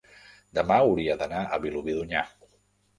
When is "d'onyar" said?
2.01-2.29